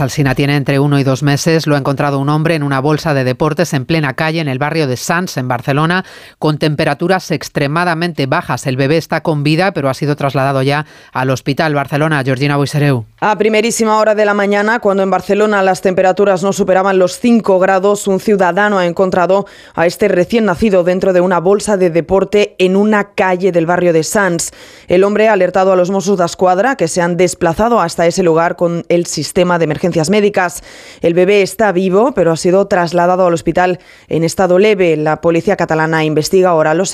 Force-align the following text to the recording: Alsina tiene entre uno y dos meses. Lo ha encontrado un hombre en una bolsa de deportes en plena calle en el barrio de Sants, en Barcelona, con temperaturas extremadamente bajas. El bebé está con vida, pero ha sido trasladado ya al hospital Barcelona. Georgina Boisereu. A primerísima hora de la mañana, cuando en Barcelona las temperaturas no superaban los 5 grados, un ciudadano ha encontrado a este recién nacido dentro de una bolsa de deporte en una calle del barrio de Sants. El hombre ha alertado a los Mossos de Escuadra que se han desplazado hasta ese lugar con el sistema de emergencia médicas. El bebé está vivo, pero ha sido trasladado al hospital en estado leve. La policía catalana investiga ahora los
Alsina 0.00 0.34
tiene 0.34 0.56
entre 0.56 0.78
uno 0.78 0.98
y 0.98 1.04
dos 1.04 1.22
meses. 1.22 1.66
Lo 1.66 1.74
ha 1.74 1.78
encontrado 1.78 2.18
un 2.18 2.28
hombre 2.28 2.54
en 2.54 2.62
una 2.62 2.80
bolsa 2.80 3.14
de 3.14 3.24
deportes 3.24 3.72
en 3.72 3.84
plena 3.84 4.14
calle 4.14 4.40
en 4.40 4.48
el 4.48 4.58
barrio 4.58 4.86
de 4.86 4.96
Sants, 4.96 5.36
en 5.36 5.48
Barcelona, 5.48 6.04
con 6.38 6.58
temperaturas 6.58 7.30
extremadamente 7.30 8.26
bajas. 8.26 8.66
El 8.66 8.76
bebé 8.76 8.96
está 8.96 9.22
con 9.22 9.42
vida, 9.42 9.72
pero 9.72 9.88
ha 9.88 9.94
sido 9.94 10.14
trasladado 10.16 10.62
ya 10.62 10.86
al 11.12 11.30
hospital 11.30 11.74
Barcelona. 11.74 12.22
Georgina 12.24 12.56
Boisereu. 12.56 13.06
A 13.20 13.36
primerísima 13.36 13.98
hora 13.98 14.14
de 14.14 14.24
la 14.24 14.34
mañana, 14.34 14.78
cuando 14.78 15.02
en 15.02 15.10
Barcelona 15.10 15.62
las 15.62 15.82
temperaturas 15.82 16.42
no 16.42 16.52
superaban 16.52 16.98
los 16.98 17.18
5 17.18 17.58
grados, 17.58 18.06
un 18.06 18.20
ciudadano 18.20 18.78
ha 18.78 18.86
encontrado 18.86 19.46
a 19.74 19.86
este 19.86 20.08
recién 20.08 20.44
nacido 20.44 20.84
dentro 20.84 21.12
de 21.12 21.20
una 21.20 21.40
bolsa 21.40 21.76
de 21.76 21.90
deporte 21.90 22.54
en 22.58 22.76
una 22.76 23.14
calle 23.14 23.50
del 23.50 23.66
barrio 23.66 23.92
de 23.92 24.04
Sants. 24.04 24.52
El 24.86 25.02
hombre 25.02 25.28
ha 25.28 25.32
alertado 25.32 25.72
a 25.72 25.76
los 25.76 25.90
Mossos 25.90 26.18
de 26.18 26.24
Escuadra 26.24 26.76
que 26.76 26.86
se 26.88 27.02
han 27.02 27.16
desplazado 27.16 27.80
hasta 27.80 28.06
ese 28.06 28.22
lugar 28.22 28.54
con 28.56 28.84
el 28.88 29.06
sistema 29.06 29.58
de 29.58 29.64
emergencia 29.64 29.87
médicas. 30.08 30.62
El 31.00 31.14
bebé 31.14 31.42
está 31.42 31.72
vivo, 31.72 32.12
pero 32.12 32.30
ha 32.30 32.36
sido 32.36 32.66
trasladado 32.68 33.26
al 33.26 33.34
hospital 33.34 33.80
en 34.08 34.22
estado 34.22 34.58
leve. 34.58 34.96
La 34.96 35.20
policía 35.20 35.56
catalana 35.56 36.04
investiga 36.04 36.50
ahora 36.50 36.74
los 36.74 36.86